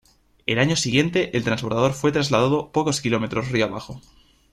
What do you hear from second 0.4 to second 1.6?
El año siguiente, el